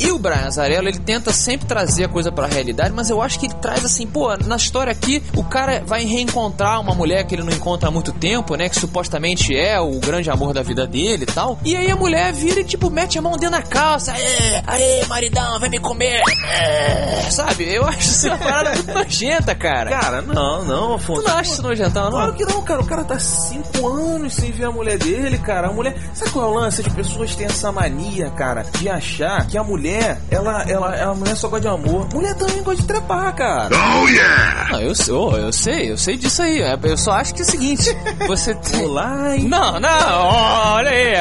E 0.00 0.10
o 0.10 0.18
Brian 0.18 0.46
Azarello, 0.46 0.88
ele 0.88 0.98
tenta 0.98 1.32
sempre 1.32 1.66
trazer 1.66 2.04
a 2.04 2.08
coisa 2.08 2.32
pra 2.32 2.46
realidade, 2.46 2.92
mas 2.92 3.10
eu 3.10 3.20
acho 3.20 3.38
que 3.38 3.46
ele 3.46 3.54
traz 3.54 3.84
assim, 3.84 4.06
pô, 4.06 4.34
na 4.36 4.56
história 4.56 4.90
aqui, 4.90 5.22
o 5.36 5.44
cara 5.44 5.82
vai 5.84 6.04
reencontrar 6.04 6.80
uma 6.80 6.94
mulher 6.94 7.24
que 7.24 7.34
ele 7.34 7.42
não 7.42 7.52
encontra 7.52 7.88
há 7.88 7.92
muito 7.92 8.12
tempo, 8.12 8.54
né? 8.56 8.68
Que 8.68 8.76
supostamente 8.78 9.54
é 9.56 9.78
o 9.78 9.98
grande 10.00 10.30
amor 10.30 10.52
da 10.54 10.62
vida 10.62 10.86
dele 10.86 11.24
e 11.24 11.26
tal. 11.26 11.58
E 11.64 11.76
aí 11.76 11.90
a 11.90 11.96
mulher 11.96 12.32
vira 12.32 12.60
e, 12.60 12.64
tipo, 12.64 12.90
mete 12.90 13.18
a 13.18 13.22
mão 13.22 13.32
dentro 13.36 13.50
da 13.58 13.62
calça. 13.62 14.12
Aê, 14.12 14.62
aê, 14.66 15.04
maridão, 15.06 15.60
vai 15.60 15.68
me 15.68 15.78
comer. 15.78 16.22
É, 16.50 17.30
sabe? 17.30 17.64
Eu 17.72 17.84
acho 17.86 18.00
isso 18.00 18.26
uma 18.26 18.38
parada 18.38 18.70
muito 18.74 18.92
nojenta, 18.92 19.54
cara. 19.54 19.90
Cara, 19.90 20.22
não, 20.22 20.64
não, 20.64 20.88
Tu 20.90 20.94
Afonso. 20.94 21.22
não 21.22 21.36
acha 21.36 21.52
isso 21.52 21.62
nojentão, 21.62 22.04
não? 22.04 22.10
Claro 22.12 22.34
que 22.34 22.44
não, 22.44 22.62
cara. 22.62 22.80
O 22.80 22.86
cara 22.86 23.04
tá 23.04 23.18
cinco 23.18 23.86
anos 23.88 24.34
sem 24.34 24.50
ver 24.50 24.64
a 24.64 24.70
mulher 24.70 24.98
dele, 24.98 25.38
cara. 25.38 25.68
A 25.68 25.72
mulher. 25.72 25.94
Sabe 26.14 26.30
qual 26.30 26.46
é 26.46 26.48
o 26.48 26.54
lance? 26.60 26.80
As 26.80 26.88
pessoas 26.92 27.34
têm 27.34 27.46
essa 27.46 27.70
mania, 27.70 28.30
cara, 28.30 28.64
de 28.78 28.88
achar 28.88 29.46
que 29.46 29.58
a 29.58 29.62
mulher, 29.64 29.89
ela, 30.30 30.62
ela, 30.68 30.94
ela 30.96 31.12
a 31.12 31.14
mulher 31.14 31.36
só 31.36 31.48
gosta 31.48 31.60
de 31.62 31.68
amor. 31.68 32.08
Mulher 32.12 32.34
também 32.34 32.62
gosta 32.62 32.80
de 32.82 32.86
trepar, 32.88 33.34
cara. 33.34 33.68
Não, 33.70 34.80
eu, 34.80 34.94
sei- 34.94 35.14
oh, 35.14 35.36
eu 35.36 35.52
sei, 35.52 35.90
eu 35.92 35.98
sei 35.98 36.16
disso 36.16 36.42
aí. 36.42 36.60
É, 36.62 36.78
Eu 36.82 36.96
só 36.96 37.12
acho 37.12 37.34
que 37.34 37.40
é 37.42 37.44
o 37.44 37.48
seguinte: 37.48 37.84
você 38.26 38.54
tem. 38.70 38.84
Olá, 38.84 39.36
e... 39.36 39.42
Não, 39.48 39.78
não, 39.80 40.26
olha 40.74 40.90
aí. 40.90 41.14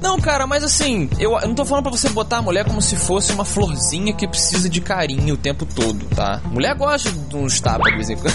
Não, 0.00 0.20
cara, 0.20 0.46
mas 0.46 0.62
assim, 0.64 1.08
eu, 1.18 1.32
eu 1.38 1.48
não 1.48 1.54
tô 1.54 1.64
falando 1.64 1.84
pra 1.84 1.92
você 1.92 2.08
botar 2.08 2.38
a 2.38 2.42
mulher 2.42 2.64
como 2.64 2.82
se 2.82 2.96
fosse 2.96 3.32
uma 3.32 3.44
florzinha 3.44 4.12
que 4.12 4.26
precisa 4.26 4.68
de 4.68 4.80
carinho 4.80 5.34
o 5.34 5.38
tempo 5.38 5.64
todo, 5.64 6.04
tá? 6.14 6.40
Mulher 6.46 6.74
gosta 6.76 7.10
de 7.10 7.36
uns 7.36 7.60
tapas 7.60 7.90
de 7.90 7.96
vez 7.96 8.10
em 8.10 8.16
quando. 8.16 8.34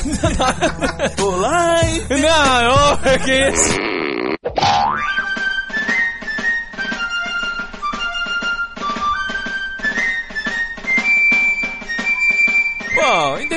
Olá, 1.24 1.82
e... 1.84 2.22
não, 2.22 2.94
ô, 2.94 2.98
que 3.24 3.50
isso? 3.50 3.78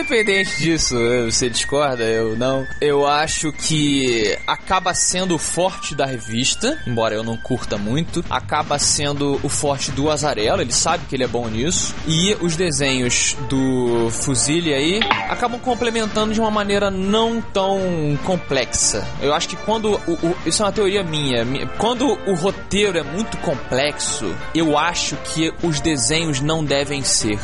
independente 0.01 0.57
disso, 0.59 0.97
você 1.27 1.49
discorda, 1.49 2.03
eu 2.05 2.37
não. 2.37 2.67
Eu 2.81 3.07
acho 3.07 3.53
que 3.53 4.37
acaba 4.47 4.95
sendo 4.95 5.35
o 5.35 5.39
forte 5.39 5.95
da 5.95 6.07
revista, 6.07 6.79
embora 6.87 7.15
eu 7.15 7.23
não 7.23 7.37
curta 7.37 7.77
muito. 7.77 8.25
Acaba 8.31 8.79
sendo 8.79 9.39
o 9.43 9.49
forte 9.49 9.91
do 9.91 10.11
Azarello, 10.11 10.61
ele 10.63 10.73
sabe 10.73 11.05
que 11.07 11.15
ele 11.15 11.25
é 11.25 11.29
bom 11.29 11.49
nisso. 11.49 11.95
E 12.07 12.37
os 12.41 12.57
desenhos 12.57 13.37
do 13.49 14.09
Fuzile 14.11 14.73
aí 14.75 15.01
acabam 15.29 15.61
complementando 15.61 16.33
de 16.33 16.41
uma 16.41 16.51
maneira 16.51 16.91
não 16.91 17.41
tão 17.41 18.19
complexa. 18.25 19.07
Eu 19.21 19.35
acho 19.35 19.49
que 19.49 19.57
quando. 19.57 20.01
O, 20.07 20.13
o- 20.13 20.37
isso 20.47 20.63
é 20.63 20.67
uma 20.67 20.73
teoria 20.73 21.03
minha. 21.03 21.45
mi- 21.45 21.69
Quando 21.79 22.07
o 22.27 22.35
roteiro 22.35 22.99
é 22.99 23.03
muito 23.03 23.37
complexo, 23.39 24.35
eu 24.55 24.79
acho 24.79 25.17
que 25.17 25.53
os 25.63 25.81
desenhos 25.81 26.41
não 26.41 26.65
devem 26.65 27.03
ser. 27.03 27.39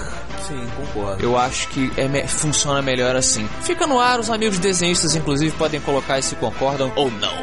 Sim, 0.47 0.67
concordo. 0.77 1.23
Eu 1.23 1.37
acho 1.37 1.69
que 1.69 1.91
é 1.97 2.07
me- 2.07 2.27
funciona 2.27 2.81
melhor 2.83 3.17
assim. 3.17 3.49
Fica 3.63 3.87
no 3.87 3.99
ar, 3.99 4.21
os 4.21 4.31
amigos 4.31 4.59
desenhistas, 4.59 5.15
inclusive, 5.15 5.51
podem 5.57 5.81
colocar 5.81 6.23
se 6.23 6.35
concordam 6.37 6.93
ou 6.95 7.11
não. 7.11 7.35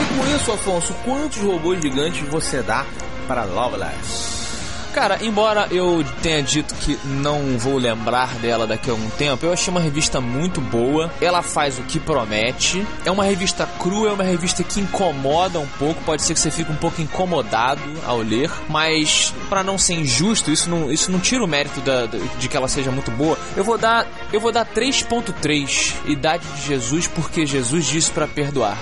E 0.00 0.18
com 0.18 0.36
isso, 0.36 0.52
Afonso, 0.52 0.94
quantos 1.04 1.38
robôs 1.38 1.80
gigantes 1.80 2.26
você 2.28 2.62
dá 2.62 2.84
para 3.28 3.44
Loveless? 3.44 4.31
Cara, 4.92 5.18
embora 5.22 5.66
eu 5.70 6.04
tenha 6.22 6.42
dito 6.42 6.74
que 6.74 6.98
não 7.04 7.56
vou 7.58 7.78
lembrar 7.78 8.28
dela 8.36 8.66
daqui 8.66 8.90
a 8.90 8.92
algum 8.92 9.08
tempo, 9.10 9.46
eu 9.46 9.52
achei 9.52 9.70
uma 9.70 9.80
revista 9.80 10.20
muito 10.20 10.60
boa. 10.60 11.10
Ela 11.20 11.40
faz 11.42 11.78
o 11.78 11.82
que 11.82 11.98
promete. 11.98 12.86
É 13.04 13.10
uma 13.10 13.24
revista 13.24 13.66
crua, 13.78 14.10
é 14.10 14.12
uma 14.12 14.22
revista 14.22 14.62
que 14.62 14.80
incomoda 14.80 15.58
um 15.58 15.66
pouco. 15.78 16.02
Pode 16.04 16.22
ser 16.22 16.34
que 16.34 16.40
você 16.40 16.50
fique 16.50 16.70
um 16.70 16.76
pouco 16.76 17.00
incomodado 17.00 17.80
ao 18.06 18.18
ler, 18.18 18.50
mas 18.68 19.32
pra 19.48 19.62
não 19.64 19.78
ser 19.78 19.94
injusto, 19.94 20.50
isso 20.50 20.68
não, 20.68 20.92
isso 20.92 21.10
não 21.10 21.18
tira 21.20 21.42
o 21.42 21.48
mérito 21.48 21.80
da- 21.80 22.06
de 22.38 22.48
que 22.48 22.56
ela 22.56 22.68
seja 22.68 22.90
muito 22.90 23.10
boa. 23.12 23.38
Eu 23.56 23.64
vou 23.64 23.78
dar, 23.78 24.06
eu 24.32 24.40
vou 24.40 24.52
dar 24.52 24.66
3.3 24.66 25.94
Idade 26.06 26.44
de 26.56 26.66
Jesus 26.66 27.06
porque 27.06 27.46
Jesus 27.46 27.86
disse 27.86 28.10
pra 28.10 28.26
perdoar. 28.26 28.76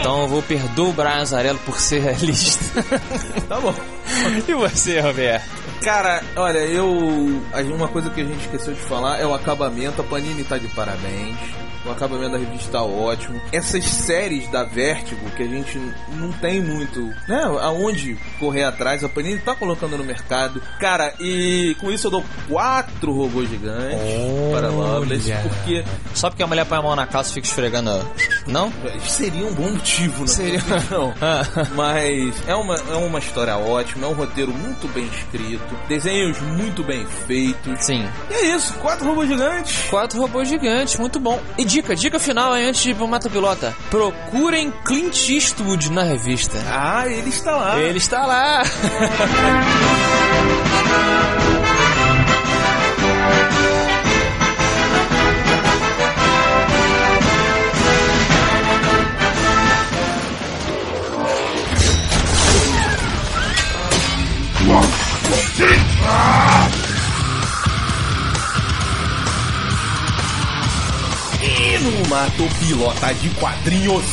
Então 0.00 0.22
eu 0.22 0.28
vou 0.28 0.42
perdoar 0.42 0.88
o 0.88 0.92
Brian 0.92 1.20
Azarello 1.20 1.58
por 1.66 1.78
ser 1.78 2.00
realista. 2.02 2.82
Tá 3.48 3.60
bom. 3.60 3.74
e 4.48 4.54
você, 4.54 5.00
Roberto? 5.00 5.62
Cara, 5.82 6.22
olha, 6.36 6.58
eu. 6.58 6.86
Uma 7.74 7.88
coisa 7.88 8.08
que 8.10 8.20
a 8.20 8.24
gente 8.24 8.40
esqueceu 8.40 8.72
de 8.72 8.80
falar 8.80 9.18
é 9.18 9.26
o 9.26 9.34
acabamento. 9.34 10.00
A 10.00 10.04
Panini 10.04 10.44
tá 10.44 10.56
de 10.56 10.68
parabéns. 10.68 11.36
O 11.84 11.90
acabamento 11.90 12.32
da 12.32 12.38
revista 12.38 12.72
tá 12.72 12.82
ótimo. 12.82 13.40
Essas 13.50 13.84
séries 13.84 14.48
da 14.48 14.64
Vertigo, 14.64 15.30
que 15.30 15.42
a 15.42 15.46
gente 15.46 15.80
não 16.16 16.32
tem 16.32 16.62
muito, 16.62 17.00
né? 17.28 17.42
Aonde 17.60 18.16
correr 18.38 18.64
atrás, 18.64 19.02
a 19.02 19.08
Panini 19.08 19.38
tá 19.38 19.54
colocando 19.54 19.96
no 19.96 20.04
mercado. 20.04 20.62
Cara, 20.78 21.12
e 21.20 21.76
com 21.80 21.90
isso 21.90 22.06
eu 22.06 22.10
dou 22.10 22.24
quatro 22.48 23.12
robôs 23.12 23.48
gigantes 23.48 23.98
para 24.52 24.68
Loveless, 24.68 25.32
porque 25.42 25.84
Só 26.14 26.30
porque 26.30 26.42
a 26.42 26.46
mulher 26.46 26.64
põe 26.66 26.78
a 26.78 26.82
mão 26.82 26.94
na 26.94 27.06
calça 27.06 27.30
e 27.30 27.34
fica 27.34 27.46
esfregando. 27.46 27.90
Não? 28.46 28.72
seria 29.06 29.46
um 29.46 29.54
bom 29.54 29.70
motivo, 29.70 30.22
né? 30.22 30.26
Seria. 30.28 30.62
Não. 30.90 31.14
Mas 31.74 32.34
é 32.46 32.54
uma, 32.54 32.76
é 32.76 32.96
uma 32.96 33.18
história 33.18 33.56
ótima, 33.56 34.06
é 34.06 34.10
um 34.10 34.14
roteiro 34.14 34.52
muito 34.52 34.88
bem 34.88 35.06
escrito, 35.06 35.76
desenhos 35.88 36.40
muito 36.40 36.82
bem 36.82 37.06
feitos. 37.26 37.84
Sim. 37.84 38.08
E 38.30 38.34
é 38.34 38.56
isso, 38.56 38.74
quatro 38.74 39.06
robôs 39.06 39.28
gigantes. 39.28 39.90
Quatro 39.90 40.20
robôs 40.20 40.48
gigantes, 40.48 40.96
muito 40.98 41.18
bom. 41.18 41.40
E 41.58 41.64
dica, 41.72 41.96
dica 41.96 42.18
final 42.18 42.52
aí 42.52 42.66
antes 42.66 42.82
de 42.82 42.90
ir 42.90 42.94
pro 42.94 43.08
Mata 43.08 43.30
Pilota. 43.30 43.74
Procurem 43.90 44.70
Clint 44.84 45.30
Eastwood 45.30 45.90
na 45.90 46.02
revista. 46.02 46.58
Ah, 46.68 47.06
ele 47.06 47.30
está 47.30 47.56
lá. 47.56 47.80
Ele 47.80 47.98
está 47.98 48.26
lá. 48.26 48.62
E 65.58 66.61
no 71.82 72.08
Mato 72.08 72.48
Pilota 72.60 73.12
de 73.14 73.28
Quadrinhos. 73.30 74.04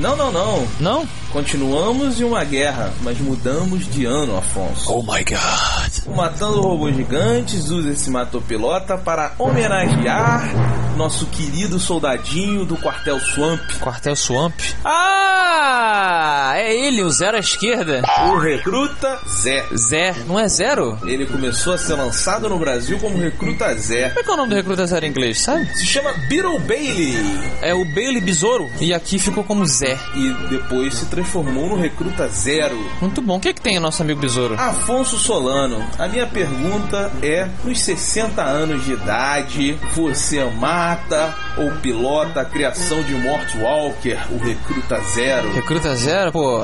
Não, 0.00 0.16
não, 0.16 0.30
não. 0.30 0.68
Não? 0.78 1.08
Continuamos 1.32 2.20
em 2.20 2.24
uma 2.24 2.44
guerra, 2.44 2.92
mas 3.02 3.18
mudamos 3.18 3.90
de 3.90 4.04
ano, 4.04 4.36
Afonso. 4.36 4.92
Oh 4.92 5.02
my 5.02 5.24
god. 5.24 5.81
O 6.06 6.14
Matando 6.14 6.60
Robôs 6.60 6.96
Gigantes 6.96 7.70
usa 7.70 7.90
esse 7.90 8.10
matopilota 8.10 8.98
para 8.98 9.32
homenagear 9.38 10.48
nosso 10.96 11.26
querido 11.26 11.78
soldadinho 11.78 12.64
do 12.66 12.76
quartel 12.76 13.18
Swamp, 13.18 13.60
Quartel 13.80 14.14
Swamp. 14.14 14.54
Ah! 14.84 16.52
É 16.56 16.74
ele, 16.74 17.02
o 17.02 17.10
zero 17.10 17.36
à 17.36 17.40
esquerda. 17.40 18.02
o 18.30 18.38
recruta 18.38 19.18
Zé. 19.28 19.64
Zé, 19.74 20.14
não 20.26 20.38
é 20.38 20.46
zero? 20.48 20.98
Ele 21.04 21.24
começou 21.26 21.72
a 21.72 21.78
ser 21.78 21.94
lançado 21.94 22.48
no 22.48 22.58
Brasil 22.58 22.98
como 22.98 23.16
recruta 23.18 23.74
Zé. 23.74 24.08
Como 24.10 24.20
é 24.20 24.22
que 24.22 24.30
é 24.30 24.34
o 24.34 24.36
nome 24.36 24.50
do 24.50 24.56
recruta 24.56 24.86
zero 24.86 25.06
em 25.06 25.08
inglês, 25.08 25.40
sabe? 25.40 25.66
Se 25.76 25.86
chama 25.86 26.12
Beetle 26.28 26.58
Bailey 26.60 27.16
É 27.62 27.74
o 27.74 27.84
Bailey 27.84 28.20
Besouro. 28.20 28.70
E 28.80 28.92
aqui 28.92 29.18
ficou 29.18 29.42
como 29.44 29.64
Zé. 29.64 29.98
e 30.14 30.32
depois 30.50 30.94
se 30.94 31.06
transformou 31.06 31.68
no 31.70 31.76
recruta 31.76 32.28
Zero. 32.28 32.78
Muito 33.00 33.22
bom. 33.22 33.36
O 33.38 33.40
que, 33.40 33.54
que 33.54 33.60
tem 33.60 33.78
o 33.78 33.80
nosso 33.80 34.02
amigo 34.02 34.20
Besouro? 34.20 34.54
Afonso 34.58 35.16
Solano, 35.18 35.82
a 35.98 36.08
minha 36.08 36.26
pergunta 36.26 37.10
é: 37.22 37.48
nos 37.64 37.80
60 37.80 38.42
anos 38.42 38.84
de 38.84 38.92
idade, 38.92 39.78
você 39.94 40.42
mata 40.44 41.34
ou 41.56 41.70
pilota 41.72 42.40
a 42.40 42.44
criação 42.44 43.02
de 43.02 43.14
Mort 43.14 43.54
Walker, 43.56 44.18
o 44.30 44.38
recruta 44.38 45.00
Zero? 45.14 45.52
Recruta 45.52 45.94
Zero, 45.94 46.32
pô, 46.32 46.60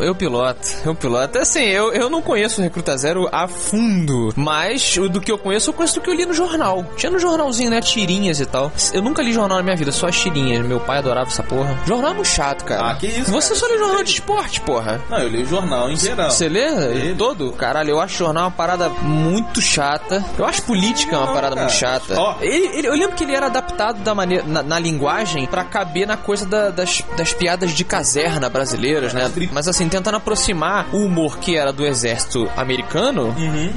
eu 0.00 0.14
piloto, 0.14 0.68
eu 0.84 0.94
piloto. 0.94 1.38
Assim, 1.38 1.64
eu, 1.64 1.92
eu 1.92 2.10
não 2.10 2.22
conheço 2.22 2.60
o 2.60 2.64
Recruta 2.64 2.96
Zero 2.96 3.28
a 3.32 3.46
fundo, 3.48 4.32
mas 4.36 4.96
o 4.96 5.08
do 5.08 5.20
que 5.20 5.30
eu 5.30 5.38
conheço, 5.38 5.70
eu 5.70 5.74
conheço 5.74 5.94
do 5.96 6.00
que 6.00 6.10
eu 6.10 6.14
li 6.14 6.26
no 6.26 6.34
jornal. 6.34 6.84
Tinha 6.96 7.10
no 7.10 7.18
jornalzinho, 7.18 7.70
né, 7.70 7.80
tirinhas 7.80 8.40
e 8.40 8.46
tal. 8.46 8.72
Eu 8.92 9.02
nunca 9.02 9.22
li 9.22 9.32
jornal 9.32 9.58
na 9.58 9.64
minha 9.64 9.76
vida, 9.76 9.92
só 9.92 10.08
as 10.08 10.18
tirinhas. 10.18 10.66
Meu 10.66 10.80
pai 10.80 10.98
adorava 10.98 11.28
essa 11.28 11.42
porra. 11.42 11.78
Jornal 11.86 12.12
é 12.12 12.14
muito 12.14 12.28
chato, 12.28 12.64
cara. 12.64 12.90
Ah, 12.90 12.94
que 12.94 13.06
isso, 13.06 13.30
Você 13.30 13.48
cara, 13.48 13.60
só 13.60 13.66
lê 13.66 13.78
jornal 13.78 14.02
de 14.02 14.10
esporte, 14.10 14.60
porra. 14.60 15.00
Não, 15.08 15.18
eu 15.18 15.28
li 15.28 15.42
o 15.42 15.46
jornal 15.46 15.90
em 15.90 15.96
geral. 15.96 16.30
Você 16.30 16.48
lê 16.48 16.70
Lê. 16.70 17.14
todo? 17.14 17.52
Caralho, 17.52 17.90
eu 17.90 18.00
acho 18.00 18.16
jornal 18.16 18.44
uma 18.44 18.50
parada 18.50 18.71
muito 18.88 19.60
chata. 19.60 20.24
Eu 20.38 20.44
acho 20.44 20.62
política 20.62 21.16
uma 21.18 21.32
parada 21.32 21.56
muito 21.56 21.72
chata. 21.72 22.14
Ele, 22.40 22.66
ele- 22.78 22.88
eu 22.88 22.94
lembro 22.94 23.16
que 23.16 23.24
ele 23.24 23.34
era 23.34 23.46
adaptado 23.46 24.00
da 24.02 24.14
maneira, 24.14 24.44
na, 24.46 24.62
na 24.62 24.78
linguagem 24.78 25.46
pra 25.46 25.64
caber 25.64 26.06
na 26.06 26.16
coisa 26.16 26.44
da- 26.46 26.70
das, 26.70 27.02
das 27.16 27.32
piadas 27.32 27.72
de 27.72 27.84
caserna 27.84 28.48
brasileiras, 28.48 29.12
né? 29.12 29.24
Mas 29.52 29.68
assim, 29.68 29.88
tentando 29.88 30.16
aproximar 30.16 30.86
o 30.92 30.98
humor 31.04 31.38
que 31.38 31.56
era 31.56 31.72
do 31.72 31.84
exército 31.86 32.48
americano 32.56 33.34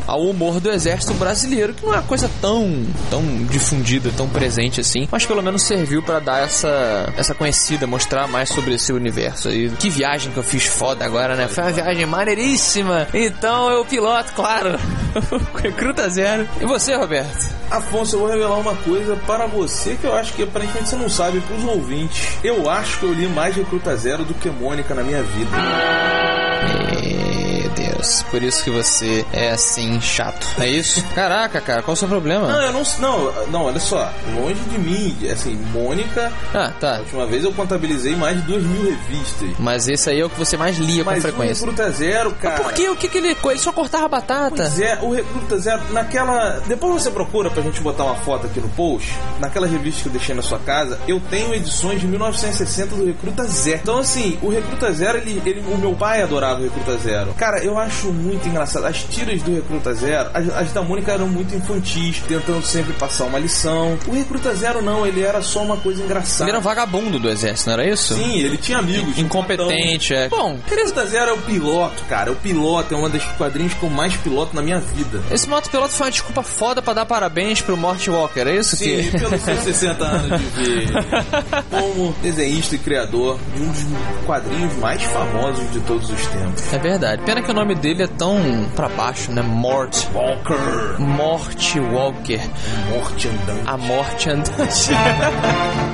ao 0.07 0.21
humor 0.21 0.59
do 0.59 0.69
exército 0.71 1.13
brasileiro, 1.15 1.73
que 1.73 1.85
não 1.85 1.93
é 1.93 1.97
uma 1.97 2.03
coisa 2.03 2.29
tão, 2.41 2.85
tão 3.09 3.21
difundida, 3.49 4.11
tão 4.15 4.27
presente 4.29 4.81
assim. 4.81 5.07
Mas 5.11 5.25
pelo 5.25 5.41
menos 5.41 5.63
serviu 5.63 6.01
pra 6.03 6.19
dar 6.19 6.43
essa, 6.43 7.11
essa 7.17 7.33
conhecida, 7.33 7.85
mostrar 7.87 8.27
mais 8.27 8.49
sobre 8.49 8.73
esse 8.75 8.91
universo. 8.93 9.49
E 9.49 9.69
que 9.69 9.89
viagem 9.89 10.31
que 10.31 10.37
eu 10.37 10.43
fiz 10.43 10.65
foda 10.65 11.05
agora, 11.05 11.35
né? 11.35 11.47
Foi 11.47 11.63
uma 11.63 11.71
viagem 11.71 12.05
maneiríssima. 12.05 13.07
Então 13.13 13.69
eu 13.69 13.85
piloto, 13.85 14.31
claro. 14.33 14.77
Recruta 15.55 16.09
zero. 16.09 16.47
E 16.59 16.65
você, 16.65 16.95
Roberto? 16.95 17.53
Afonso, 17.69 18.15
eu 18.15 18.19
vou 18.21 18.29
revelar 18.29 18.57
uma 18.57 18.75
coisa 18.75 19.15
para 19.25 19.47
você 19.47 19.95
que 19.95 20.05
eu 20.05 20.13
acho 20.13 20.33
que 20.33 20.43
aparentemente 20.43 20.89
você 20.89 20.95
não 20.95 21.09
sabe, 21.09 21.41
para 21.41 21.55
os 21.55 21.63
ouvintes. 21.63 22.37
Eu 22.43 22.69
acho 22.69 22.99
que 22.99 23.05
eu 23.05 23.13
li 23.13 23.27
mais 23.27 23.55
Recruta 23.55 23.95
Zero 23.95 24.23
do 24.23 24.33
que 24.33 24.49
Mônica 24.49 24.93
na 24.93 25.03
minha 25.03 25.23
vida. 25.23 25.51
Deus, 28.05 28.23
por 28.29 28.43
isso 28.43 28.63
que 28.63 28.69
você 28.69 29.25
é 29.33 29.49
assim 29.51 29.99
chato. 29.99 30.45
É 30.59 30.67
isso? 30.67 31.03
Caraca, 31.15 31.59
cara, 31.59 31.81
qual 31.81 31.93
o 31.93 31.97
seu 31.97 32.07
Não, 32.07 32.13
problema? 32.15 32.47
eu 32.51 32.71
não. 32.71 32.83
Não, 32.99 33.47
não, 33.47 33.65
olha 33.65 33.79
só. 33.79 34.11
Longe 34.35 34.59
de 34.69 34.77
mim. 34.77 35.17
Assim, 35.31 35.55
Mônica, 35.73 36.31
Ah, 36.53 36.65
a 36.67 36.71
tá. 36.71 36.97
última 36.99 37.25
vez 37.25 37.43
eu 37.43 37.51
contabilizei 37.51 38.15
mais 38.15 38.37
de 38.37 38.43
2 38.43 38.63
mil 38.63 38.83
revistas. 38.91 39.49
Mas 39.59 39.87
esse 39.87 40.09
aí 40.09 40.19
é 40.19 40.25
o 40.25 40.29
que 40.29 40.37
você 40.37 40.55
mais 40.55 40.77
lia 40.77 41.03
com 41.03 41.09
Mas 41.09 41.19
o 41.19 41.21
frequência. 41.27 41.65
Recruta 41.65 41.91
Zero, 41.91 42.31
cara. 42.33 42.63
Por 42.63 42.73
quê? 42.73 42.89
O 42.89 42.95
que 42.95 43.07
que 43.07 43.17
ele... 43.17 43.35
Ele 43.45 43.59
só 43.59 43.71
cortava 43.71 44.07
batata? 44.07 44.55
Pois 44.55 44.79
é, 44.79 44.99
o 45.01 45.11
Recruta 45.13 45.57
Zero, 45.57 45.81
naquela. 45.91 46.61
Depois 46.67 47.01
você 47.01 47.09
procura 47.09 47.49
pra 47.49 47.63
gente 47.63 47.81
botar 47.81 48.03
uma 48.03 48.15
foto 48.15 48.45
aqui 48.47 48.59
no 48.59 48.69
post. 48.69 49.13
Naquela 49.39 49.65
revista 49.67 50.03
que 50.03 50.07
eu 50.09 50.11
deixei 50.13 50.35
na 50.35 50.41
sua 50.41 50.59
casa, 50.59 50.99
eu 51.07 51.19
tenho 51.29 51.53
edições 51.53 51.99
de 51.99 52.07
1960 52.07 52.95
do 52.95 53.05
Recruta 53.05 53.43
Zero. 53.45 53.79
Então, 53.81 53.97
assim, 53.99 54.37
o 54.41 54.49
Recruta 54.49 54.91
Zero, 54.91 55.17
ele, 55.17 55.41
ele- 55.45 55.63
o 55.71 55.77
meu 55.77 55.93
pai 55.95 56.21
adorava 56.21 56.59
o 56.59 56.63
Recruta 56.63 56.97
Zero. 56.97 57.33
Cara, 57.35 57.63
eu 57.63 57.77
acho 57.77 57.94
muito 58.03 58.47
engraçado. 58.47 58.85
As 58.85 59.03
tiras 59.03 59.41
do 59.41 59.53
Recruta 59.53 59.93
Zero, 59.93 60.29
as, 60.33 60.49
as 60.49 60.71
da 60.71 60.81
Mônica 60.81 61.11
eram 61.11 61.27
muito 61.27 61.55
infantis, 61.55 62.21
tentando 62.27 62.63
sempre 62.65 62.93
passar 62.93 63.25
uma 63.25 63.39
lição. 63.39 63.97
O 64.07 64.13
Recruta 64.13 64.53
Zero, 64.55 64.81
não, 64.81 65.05
ele 65.05 65.21
era 65.21 65.41
só 65.41 65.63
uma 65.63 65.77
coisa 65.77 66.03
engraçada. 66.03 66.43
Ele 66.45 66.51
era 66.51 66.59
um 66.59 66.63
vagabundo 66.63 67.19
do 67.19 67.29
exército, 67.29 67.69
não 67.69 67.79
era 67.79 67.89
isso? 67.89 68.13
Sim, 68.15 68.39
ele 68.39 68.57
tinha 68.57 68.79
amigos. 68.79 69.17
Incompetente, 69.17 70.13
é. 70.13 70.27
Bom, 70.29 70.55
O 70.55 70.69
Recruta 70.69 71.05
Zero 71.05 71.31
é 71.31 71.33
o 71.33 71.37
piloto, 71.41 72.03
cara. 72.05 72.31
O 72.31 72.35
piloto 72.35 72.93
é 72.93 72.97
uma 72.97 73.09
das 73.09 73.23
quadrinhos 73.37 73.73
que 73.73 73.83
eu 73.83 73.89
mais 73.89 74.15
piloto 74.17 74.55
na 74.55 74.61
minha 74.61 74.79
vida. 74.79 75.21
esse 75.31 75.47
motopiloto 75.47 75.93
foi 75.93 76.05
uma 76.07 76.11
desculpa 76.11 76.43
foda 76.43 76.81
pra 76.81 76.93
dar 76.93 77.05
parabéns 77.05 77.61
pro 77.61 77.77
Mort 77.77 78.07
Walker, 78.07 78.41
é 78.41 78.55
isso? 78.57 78.75
Sim, 78.75 79.09
que... 79.09 79.19
pelos 79.19 79.41
seus 79.41 79.59
60 79.59 80.03
anos 80.05 80.39
de 80.39 80.45
vida. 80.47 81.05
Como 81.69 82.13
desenhista 82.21 82.75
e 82.75 82.77
criador 82.77 83.39
de 83.55 83.61
um 83.61 83.67
dos 83.71 84.25
quadrinhos 84.25 84.75
mais 84.77 85.01
famosos 85.03 85.71
de 85.71 85.79
todos 85.81 86.09
os 86.09 86.25
tempos. 86.27 86.73
É 86.73 86.77
verdade. 86.77 87.21
Pena 87.23 87.41
que 87.41 87.51
o 87.51 87.53
nome 87.53 87.75
dele 87.85 88.01
é 88.01 88.07
tão 88.07 88.39
pra 88.75 88.89
baixo, 88.89 89.31
né? 89.31 89.43
Mort. 89.43 90.07
Walker. 90.11 90.99
Mort 90.99 91.75
Walker. 91.75 92.41
Morte 92.89 93.27
andante. 93.27 93.63
A 93.67 93.77
morte 93.77 94.29
andante. 94.31 94.89